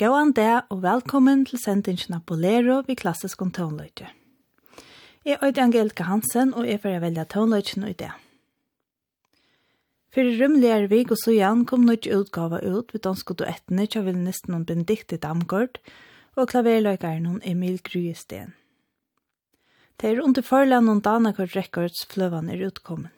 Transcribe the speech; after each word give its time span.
Gåan 0.00 0.30
det, 0.32 0.62
og 0.72 0.78
velkommen 0.80 1.42
til 1.44 1.60
sendingen 1.60 2.14
av 2.16 2.22
Bolero 2.24 2.78
ved 2.86 2.96
klassisk 3.02 3.42
om 3.44 3.50
tonløyde. 3.52 4.06
Jeg 5.28 5.36
er 5.36 5.58
Angelika 5.60 6.06
Hansen, 6.08 6.54
og 6.56 6.64
jeg 6.64 6.80
får 6.80 7.02
velge 7.02 7.24
tonløyden 7.28 7.82
i 7.84 7.92
det. 7.92 8.08
For 10.08 10.24
i 10.24 10.38
rymligere 10.38 10.88
vik 10.88 11.10
og 11.12 11.18
så 11.20 11.34
igjen 11.34 11.66
kom 11.68 11.84
noe 11.84 12.00
utgave 12.16 12.62
ut 12.64 12.94
ved 12.94 13.02
danske 13.04 13.36
duettene 13.36 13.84
til 13.92 14.06
vilnisten 14.06 14.54
noen 14.54 14.64
Benedikte 14.70 15.18
Damgård 15.20 15.76
og 16.32 16.48
klaverløykeren 16.48 17.26
om 17.28 17.42
Emil 17.44 17.76
Gryestein. 17.84 18.54
Det 20.00 20.14
er 20.14 20.22
under 20.24 20.40
forland 20.40 20.88
noen 20.88 21.02
Danakort 21.04 21.52
Records 21.58 22.06
fløvene 22.08 22.54
er 22.56 22.64
utkommet. 22.70 23.12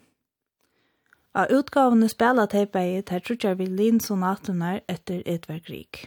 Av 1.31 1.47
utgavene 1.47 2.11
spiller 2.11 2.51
de 2.51 2.67
beie 2.67 3.07
til 3.07 3.23
Trudjar 3.23 3.55
Vilin 3.63 4.03
sonatenar 4.03 4.83
etter 4.91 5.23
Edvard 5.23 5.63
Grieg. 5.71 6.03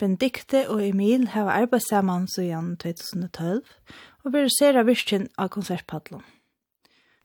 Benedikte 0.00 0.64
og 0.72 0.80
Emil 0.80 1.26
hava 1.34 1.52
arbeidt 1.60 1.84
saman 1.84 2.24
siden 2.28 2.76
2012 2.80 3.60
og 4.24 4.32
vera 4.32 4.48
sera 4.54 4.84
virkjen 4.88 5.28
av 5.36 5.50
konsertpadlen. 5.52 6.22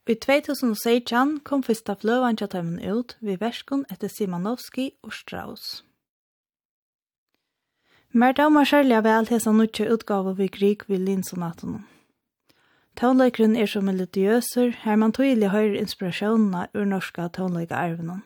I 0.05 0.13
2016 0.21 1.39
kom 1.47 1.63
fyrsta 1.63 1.95
fløvan 2.01 2.37
til 2.37 2.51
taimen 2.51 2.77
ut 2.83 3.15
ved 3.21 3.39
verskun 3.41 3.87
etter 3.91 4.11
Simanovski 4.11 4.91
og 5.01 5.15
Strauss. 5.15 5.85
Mer 8.11 8.35
damer 8.35 8.67
særlig 8.67 8.99
av 8.99 9.07
alt 9.09 9.31
hesa 9.33 9.51
nutja 9.51 9.87
utgave 9.91 10.35
ved 10.37 10.51
krig 10.59 10.85
ved 10.87 11.07
linsonatunum. 11.07 11.87
Tånleikeren 12.95 13.55
er 13.55 13.65
så 13.65 13.81
melodiøser, 13.81 14.71
her 14.83 14.95
man 14.95 15.11
tydelig 15.11 15.49
høyre 15.51 15.79
inspirasjonene 15.79 16.67
ur 16.75 16.85
norska 16.85 17.27
tånleikarvene. 17.27 18.21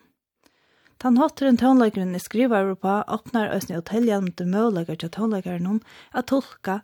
Tan 1.00 1.16
hotteren 1.16 1.56
tónleikeren 1.56 2.12
er 2.12 2.20
skrivar 2.20 2.74
på 2.76 2.94
åpner 3.08 3.48
òsne 3.54 3.78
hotelljande 3.78 4.34
til 4.36 4.50
møleikar 4.52 4.98
til 5.00 5.08
tónleikaren 5.14 5.68
om 5.70 5.78
at 6.12 6.26
tolka 6.28 6.82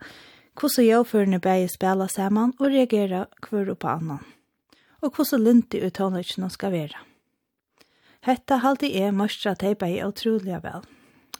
hvordan 0.56 0.86
jøvførene 0.86 1.40
beie 1.44 1.66
spela 1.68 2.06
sammen 2.08 2.54
og 2.56 2.70
reagera 2.72 3.26
hver 3.44 3.74
på 3.74 3.90
annan, 3.92 4.22
og 5.04 5.12
hvordan 5.12 5.44
lintig 5.44 5.82
ut 5.84 5.98
tónleikeren 6.00 6.48
skal 6.48 6.72
vera. 6.72 7.02
Hetta 8.24 8.62
halte 8.64 8.88
er 8.88 9.12
mørstra 9.12 9.52
teipa 9.54 9.86
i 9.92 10.00
utrolig 10.00 10.62
vel. 10.64 10.88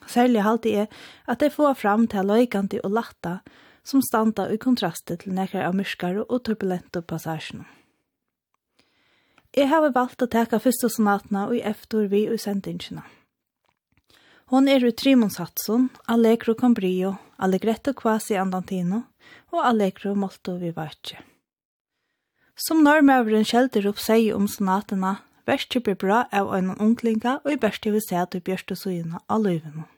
Særlig 0.07 0.45
halte 0.45 0.75
er 0.85 0.93
at 1.27 1.41
det 1.41 1.55
får 1.57 1.81
fram 1.81 2.05
til 2.07 2.29
løykandi 2.29 2.85
og 2.85 2.93
latta 2.93 3.39
som 3.83 4.05
standa 4.05 4.51
i 4.53 4.61
kontrast 4.61 5.09
til 5.09 5.33
nekker 5.33 5.65
av 5.65 5.75
myrskare 5.75 6.29
og 6.29 6.45
turbulente 6.45 7.01
passasjoner. 7.01 7.76
Jeg 9.57 9.71
har 9.71 9.87
valgt 9.89 10.21
å 10.21 10.27
teka 10.29 10.59
første 10.61 10.91
sonatene 10.93 11.47
og 11.49 11.63
efter 11.65 12.11
vi 12.13 12.27
i 12.29 12.37
sendingene. 12.37 13.07
Hon 14.53 14.69
er 14.69 14.85
i 14.85 14.91
Trimonsatsson, 14.93 15.89
Allegro 16.13 16.53
Cambrio, 16.55 17.15
Allegretto 17.41 17.95
Quasi 17.97 18.37
Andantino 18.37 19.07
og 19.55 19.63
Allegro 19.65 20.13
Molto 20.15 20.59
Vivace. 20.61 21.17
Som 22.53 22.85
normøveren 22.85 23.49
skjelder 23.49 23.89
opp 23.89 23.99
seg 24.05 24.29
om 24.37 24.45
sonatene, 24.45 25.17
verste 25.49 25.81
blir 25.81 25.97
bra 26.05 26.27
av 26.37 26.53
en 26.53 26.75
unglinga 26.77 27.39
og 27.41 27.57
i 27.57 27.59
verste 27.65 27.97
vil 27.97 28.05
se 28.05 28.21
at 28.21 28.37
du 28.37 28.45
bjørste 28.45 28.77
søgjene 28.77 29.25
av 29.25 29.49
løyvene. 29.49 29.89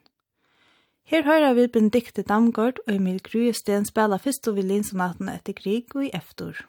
Her 1.10 1.26
hører 1.26 1.58
vi 1.58 1.66
Benedikte 1.66 2.22
Damgård 2.22 2.78
og 2.86 2.94
Emil 2.94 3.18
Gruesten 3.26 3.90
spela 3.90 4.22
først 4.22 4.46
og 4.46 4.62
violinsonaten 4.62 5.34
etter 5.34 5.58
krig 5.58 5.90
og 5.98 6.06
i 6.06 6.14
eftor. 6.14 6.62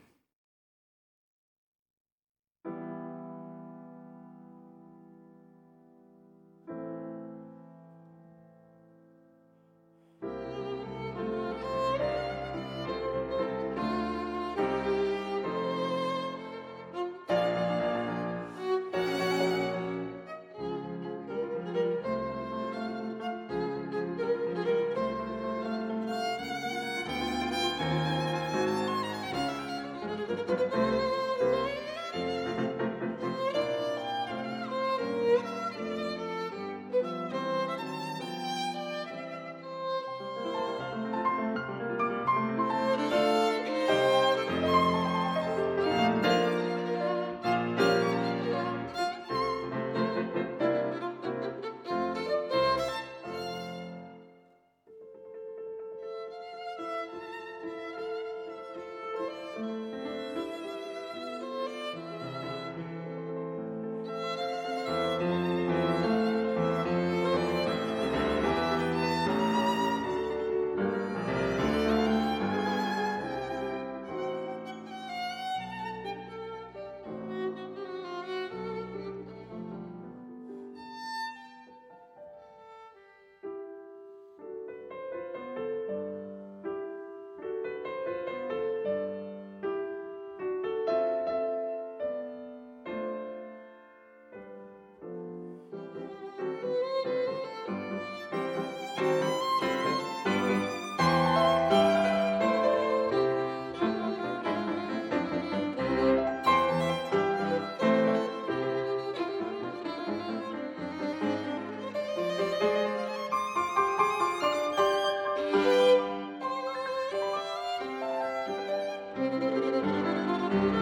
Musik 119.52 120.79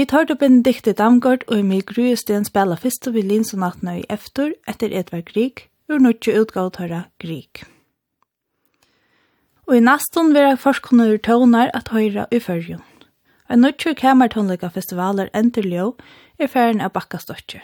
Vi 0.00 0.06
tar 0.06 0.30
upp 0.30 0.42
en 0.42 0.62
diktig 0.64 0.94
Damgård 0.96 1.42
og 1.52 1.58
Emil 1.58 1.82
Gruesten 1.84 2.46
spela 2.48 2.78
fyrst 2.80 3.04
og 3.10 3.18
vilinsonattene 3.18 3.98
i 3.98 4.06
eftir 4.08 4.54
etter 4.70 4.94
Edvard 4.96 5.26
Grieg, 5.28 5.66
ur 5.92 6.00
nødtje 6.00 6.38
utgavtøra 6.40 7.00
Grieg. 7.20 7.60
Og 9.68 9.76
i 9.76 9.82
nasten 9.84 10.32
vil 10.32 10.46
jeg 10.46 10.62
først 10.62 10.86
kunne 10.86 11.10
gjøre 11.10 11.22
tøvner 11.28 11.74
at 11.76 11.92
høyre 11.92 12.24
i 12.32 12.40
førjen. 12.40 12.80
En 13.52 13.60
nødtje 13.60 13.92
kamertøvnlige 14.00 14.72
festivaler 14.72 15.28
enter 15.36 15.68
ljø 15.68 15.90
er 16.38 16.48
ferien 16.48 16.80
av 16.80 16.96
bakkastøtje. 16.96 17.60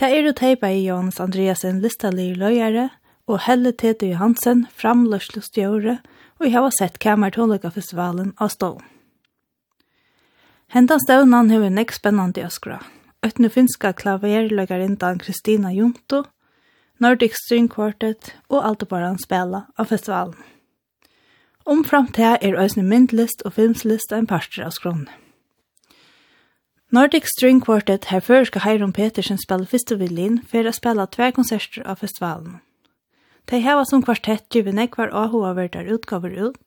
Det 0.00 0.08
er 0.08 0.32
å 0.32 0.36
teipa 0.40 0.72
i 0.72 0.86
Johannes 0.88 1.20
Andreasen 1.20 1.84
listalige 1.84 2.40
løyere, 2.40 2.88
og 3.28 3.44
Helle 3.44 3.76
Tete 3.76 4.08
Johansen 4.08 4.64
framløslustgjøre, 4.72 6.00
og 6.40 6.48
jeg 6.48 6.56
har 6.56 6.76
sett 6.80 7.02
kamertøvnlige 7.04 7.76
festivalen 7.76 8.32
av 8.40 8.56
stålen. 8.56 8.95
Hentan 10.66 11.00
stevnan 11.00 11.50
hefur 11.50 11.70
nekk 11.70 11.92
spennandi 11.94 12.42
öskra. 12.42 12.80
Ötnu 13.22 13.48
finska 13.48 13.92
klaverlögarindan 13.92 15.18
Kristina 15.18 15.72
Junto, 15.72 16.24
Nordic 16.98 17.36
String 17.38 17.68
Quartet 17.68 18.34
og 18.48 18.64
Aldebaran 18.64 19.18
spela 19.18 19.66
av 19.78 19.92
festivalen. 19.92 20.34
Omfram 21.66 22.10
til 22.14 22.34
er 22.40 22.58
òsne 22.58 22.82
myndlist 22.82 23.42
og 23.46 23.54
filmslist 23.54 24.12
en 24.12 24.26
parster 24.26 24.66
av 24.66 24.74
skronne. 24.74 25.10
Nordic 26.90 27.26
String 27.30 27.62
Quartet 27.62 28.10
her 28.10 28.20
føreska 28.20 28.62
Heiron 28.62 28.92
Petersen 28.92 29.38
spela 29.38 29.66
fyrste 29.66 29.98
villin 29.98 30.38
for 30.50 30.66
å 30.66 30.74
spela 30.74 31.06
tver 31.06 31.34
konserter 31.34 31.82
av 31.86 32.02
festivalen. 32.02 32.60
De 33.50 33.62
heva 33.62 33.84
som 33.86 34.02
kvartett 34.02 34.50
givet 34.50 34.74
nekvar 34.74 35.10
og 35.14 35.30
hoaverdar 35.34 35.86
utgaver 35.94 36.34
ut, 36.48 36.58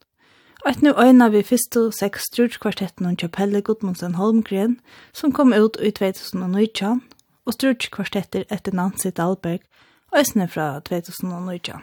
Og 0.64 0.82
nu 0.82 0.92
øyna 0.98 1.28
vi 1.28 1.42
fyrstu 1.42 1.90
seks 1.90 2.22
strutskvartetten 2.32 3.06
om 3.06 3.16
Kjapelle 3.16 3.62
Gudmundsen 3.62 4.14
Holmgren, 4.14 4.80
som 5.12 5.32
kom 5.32 5.52
ut 5.52 5.76
i 5.80 5.90
2019, 5.90 7.02
og 7.46 7.52
strutskvartetter 7.52 8.44
etter 8.50 8.72
Nancy 8.72 9.08
Dahlberg, 9.16 9.60
øysene 10.16 10.48
fra 10.48 10.80
2019. 10.80 11.80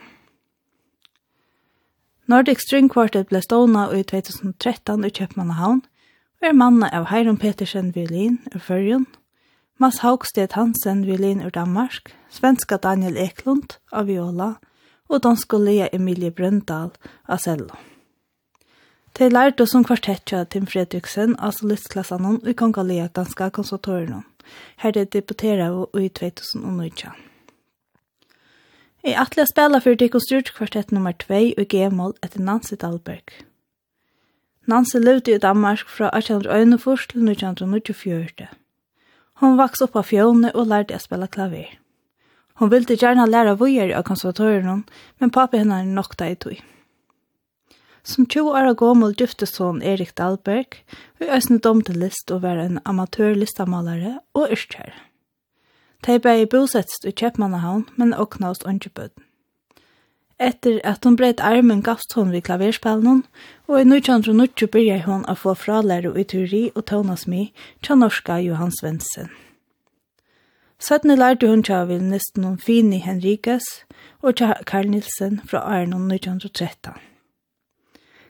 Nordic 2.28 2.60
String 2.68 2.94
Quartet 2.94 3.28
ble 3.28 3.42
stående 3.42 3.88
i 4.00 4.04
2013 4.04 5.06
i 5.06 5.10
Kjøpmannahavn, 5.10 5.82
og 6.42 6.48
er 6.48 6.54
manna 6.54 6.90
av 6.94 7.10
Heiron 7.10 7.38
Petersen 7.38 7.96
violin 7.96 8.40
ur 8.56 8.60
Førjen, 8.60 9.08
Mads 9.78 10.00
Haugsted 10.04 10.54
Hansen 10.54 11.06
violin 11.06 11.42
ur 11.46 11.50
Danmark, 11.50 12.14
svenska 12.30 12.78
Daniel 12.78 13.18
Eklund 13.18 13.80
av 13.92 14.06
viola, 14.06 14.56
og 15.10 15.24
danske 15.24 15.58
Lea 15.58 15.88
Emilie 15.94 16.32
Brøndal 16.32 16.92
av 17.28 17.40
cello. 17.40 17.97
De 19.18 19.30
lærte 19.30 19.66
som 19.66 19.86
av 19.90 20.44
Tim 20.46 20.66
Fredriksen 20.70 21.32
av 21.40 21.52
solistklassene 21.52 22.38
i 22.46 22.54
Kongalia 22.54 23.08
Danska 23.08 23.50
konservatorien. 23.50 24.22
Her 24.78 24.92
det 24.92 25.14
debuterer 25.14 25.74
vi 25.94 26.06
i 26.06 26.10
2019. 26.10 27.10
Jeg 29.04 29.16
atle 29.16 29.24
atelig 29.24 29.44
å 29.44 29.50
spille 29.50 29.82
for 29.82 29.96
Dikon 29.98 30.22
Sturt 30.22 30.54
kvartett 30.54 30.92
nummer 30.92 31.18
2 31.18 31.34
i 31.58 31.66
G-mål 31.66 32.14
etter 32.22 32.46
Nancy 32.46 32.76
Dahlberg. 32.76 33.34
Nancy 34.68 35.00
levde 35.00 35.34
i 35.34 35.42
Danmark 35.42 35.90
fra 35.90 36.14
1841 36.14 37.10
til 37.10 37.26
1924. 37.26 38.48
Hon 39.42 39.58
vaks 39.58 39.82
opp 39.82 39.96
av 39.96 40.06
fjone 40.14 40.54
og 40.54 40.70
lærte 40.70 40.94
å 40.94 41.02
spille 41.02 41.28
klaver. 41.28 41.80
Hon 42.62 42.70
ville 42.70 42.94
gjerne 42.94 43.26
lære 43.26 43.58
vågjere 43.58 43.98
av 43.98 44.06
konservatorien, 44.06 44.86
men 45.18 45.32
papi 45.32 45.58
henne 45.58 45.82
er 45.82 45.90
nokta 45.90 46.30
i 46.30 46.36
tog. 46.36 46.77
Som 48.08 48.26
20 48.26 48.56
år 48.56 48.74
gammel 48.80 49.12
giftest 49.20 49.58
hon 49.60 49.82
Erik 49.84 50.14
Dahlberg, 50.16 50.78
vi 51.20 51.28
øsne 51.28 51.60
dom 51.60 51.82
til 51.84 51.98
list 52.00 52.32
og 52.32 52.42
være 52.42 52.66
en 52.66 52.80
amatørlistamalare 52.86 54.20
og 54.34 54.54
yrkjær. 54.56 54.94
De 56.08 56.16
ble 56.24 56.46
bosetst 56.48 57.04
i 57.04 57.12
Kjøpmannahavn, 57.12 57.84
men 57.98 58.14
åknast 58.16 58.64
åndjebøden. 58.64 59.26
Etter 60.40 60.80
at 60.88 61.04
hun 61.04 61.18
breit 61.20 61.44
armen 61.44 61.82
gavst 61.84 62.14
hon 62.16 62.32
vid 62.32 62.46
klaverspillen, 62.48 63.26
og 63.68 63.82
i 63.82 63.84
1990 63.84 64.72
begynte 64.72 65.10
hon 65.10 65.28
å 65.28 65.36
få 65.36 65.58
fralære 65.58 66.14
i 66.16 66.24
teori 66.24 66.64
og 66.76 66.86
tonasmi 66.88 67.50
til 67.84 68.00
norska 68.00 68.40
Johan 68.46 68.72
Svensson. 68.80 69.34
Sættene 70.80 71.20
lærte 71.20 71.50
hun 71.50 71.66
til 71.66 71.76
å 71.82 71.90
ville 71.92 72.08
nesten 72.08 72.46
om 72.46 72.56
Fini 72.62 73.02
Henrikes 73.04 73.68
og 74.22 74.38
til 74.40 74.56
Karl 74.70 74.94
Nilsen 74.96 75.42
fra 75.44 75.66
Arnon 75.66 76.08
1913. 76.08 77.17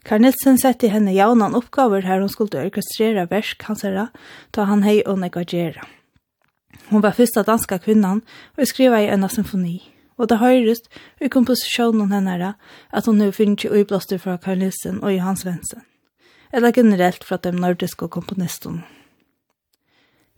Karl 0.07 0.23
Nilsen 0.23 0.55
sette 0.55 0.87
henne 0.87 1.11
jaunan 1.11 1.55
oppgaver 1.57 2.05
her 2.07 2.21
hun 2.23 2.31
skulle 2.31 2.61
orkestrera 2.61 3.25
versk 3.27 3.65
hansara, 3.67 4.07
da 4.55 4.63
han 4.69 4.85
hei 4.87 5.01
og 5.03 5.19
negagera. 5.19 5.83
Hun 6.87 7.03
var 7.03 7.15
fyrsta 7.17 7.43
danska 7.43 7.75
kvinnan 7.83 8.21
og 8.55 8.69
skriva 8.69 9.01
i 9.03 9.09
ena 9.11 9.27
symfoni. 9.27 9.81
Og 10.17 10.29
det 10.31 10.39
høyrest 10.39 10.87
i 11.21 11.27
komposisjonen 11.29 12.13
henne 12.13 12.53
at 12.89 13.05
hun 13.05 13.19
nu 13.19 13.31
finner 13.35 13.65
i 13.67 13.81
uiblåster 13.81 14.17
fra 14.17 14.37
Karl 14.37 14.63
Nilsen 14.63 15.03
og 15.03 15.11
Johan 15.11 15.37
Svensson. 15.37 15.83
Eller 16.53 16.71
generelt 16.71 17.27
fra 17.27 17.37
de 17.37 17.51
nordiske 17.51 18.07
komponistene. 18.07 18.85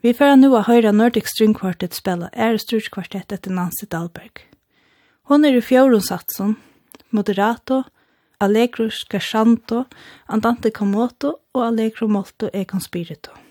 Vi 0.01 0.15
får 0.15 0.39
nu 0.39 0.49
å 0.55 0.63
høre 0.65 0.95
Nordic 0.95 1.29
String 1.29 1.53
Quartet 1.53 1.93
spille 1.93 2.31
Ære 2.33 2.57
Sturskvartett 2.57 3.31
etter 3.35 3.51
Nancy 3.51 3.85
Dahlberg. 3.85 4.41
Hon 5.29 5.45
er 5.45 5.53
i 5.53 5.61
fjoronsatsen, 5.61 6.55
satsen, 6.55 7.09
moderato, 7.11 7.83
Allegro 8.41 8.89
Scarsanto, 8.89 9.85
Andante 10.27 10.71
Comoto 10.71 11.41
og 11.51 11.65
Allegro 11.65 12.07
Molto 12.07 12.49
e 12.53 12.65
Conspirito. 12.65 13.48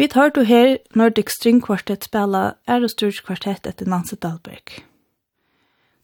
Vi 0.00 0.08
tar 0.08 0.30
du 0.30 0.44
her 0.48 0.78
Nordic 0.96 1.28
String 1.28 1.60
Quartet 1.60 2.04
spela 2.04 2.54
Aerosturge 2.66 3.20
Quartet 3.26 3.66
etter 3.68 3.84
Nancy 3.84 4.16
Dahlberg. 4.16 4.78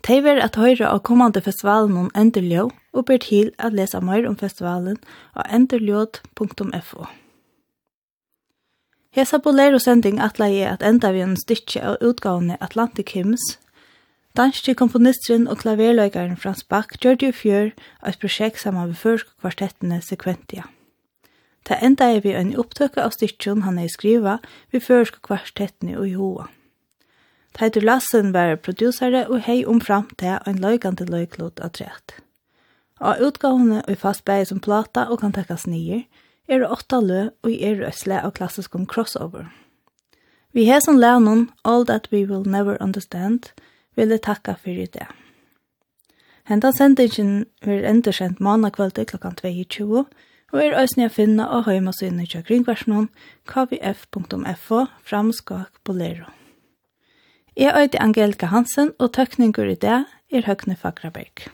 Tei 0.04 0.18
ver 0.20 0.36
at 0.44 0.58
høyre 0.60 0.90
av 0.90 1.00
kommande 1.08 1.40
festivalen 1.40 1.96
om 2.02 2.10
Enderljå 2.12 2.66
og 2.92 3.06
ber 3.08 3.22
til 3.24 3.54
at 3.56 3.72
lesa 3.72 4.02
mer 4.04 4.28
om 4.28 4.36
festivalen 4.36 5.00
av 5.32 5.48
enderljåd.fo. 5.48 7.08
Hesa 9.16 9.40
bolero-sending 9.40 10.20
atla 10.20 10.52
jeg 10.52 10.68
at 10.74 10.84
enda 10.84 11.14
vi 11.16 11.24
en 11.24 11.36
stykke 11.40 11.80
av 11.80 11.96
utgavene 12.04 12.60
Atlantic 12.60 13.16
Hymns. 13.16 13.54
Danske 14.36 14.76
komponisteren 14.76 15.48
og 15.48 15.64
klaverløygaren 15.64 16.36
Frans 16.36 16.68
Bach 16.68 16.92
gjør 17.00 17.16
det 17.16 17.32
i 17.32 17.40
fjør 17.40 17.72
av 18.02 18.12
et 18.12 18.20
prosjekt 18.20 18.60
sammen 18.60 18.92
med 18.92 19.00
førskvartettene 19.00 20.04
Sekventia. 20.04 20.68
Ta 21.66 21.74
enda 21.82 22.06
er 22.14 22.22
vi 22.22 22.34
en 22.38 22.54
opptøkke 22.54 23.02
av 23.02 23.16
styrtjon 23.16 23.64
han 23.66 23.78
er 23.82 23.90
skriva 23.90 24.38
vi 24.70 24.78
føreske 24.78 25.18
kvartettene 25.26 25.96
og 25.98 26.06
i 26.06 26.14
hoa. 26.14 26.46
Teitur 27.58 27.82
Lassen 27.82 28.30
var 28.36 28.54
produsere 28.62 29.24
og 29.26 29.42
hei 29.48 29.64
omfram 29.64 30.06
til 30.20 30.38
en 30.46 30.60
løygande 30.62 31.08
løyklod 31.08 31.58
av 31.64 31.72
trett. 31.78 32.20
Av 33.00 33.20
utgavene 33.20 33.82
og 33.82 33.98
fast 33.98 34.24
bæg 34.28 34.46
som 34.48 34.60
plata 34.62 35.08
og 35.10 35.20
kan 35.24 35.34
tekkas 35.34 35.66
nye, 35.66 36.04
er 36.46 36.62
det 36.62 36.70
åtta 36.70 37.00
lø 37.02 37.22
og 37.42 37.50
er 37.52 37.80
det 37.80 37.88
øsle 37.90 38.20
av 38.22 38.36
klassiskom 38.36 38.86
crossover. 38.86 39.48
Vi 40.52 40.68
har 40.68 40.80
som 40.80 41.00
lærnån 41.00 41.48
All 41.64 41.86
That 41.86 42.12
We 42.12 42.24
Will 42.24 42.46
Never 42.48 42.76
Understand 42.80 43.50
vil 43.96 44.08
jeg 44.08 44.22
takka 44.22 44.54
fyrir 44.54 44.86
det. 44.92 45.08
Henta 46.46 46.70
sendingen 46.72 47.46
vil 47.64 47.84
enda 47.84 48.12
kjent 48.12 48.38
kveld 48.38 49.06
klokkan 49.06 49.34
22, 49.34 50.04
og 50.52 50.62
er 50.62 50.76
òsne 50.78 51.08
å 51.08 51.12
finne 51.12 51.46
av 51.46 51.66
heimasynet 51.66 52.30
til 52.32 52.44
kringversjonen 52.46 53.08
kvf.fo 53.50 54.86
framskak 55.04 55.82
bolero. 55.84 56.30
Jeg 57.56 57.72
øyde 57.72 58.00
Angelika 58.00 58.46
Hansen, 58.52 58.92
og 58.98 59.14
tøkninger 59.16 59.64
i 59.64 59.78
det 59.80 60.02
er 60.32 60.44
Høgne 60.46 60.76
Fagraberg. 60.76 61.48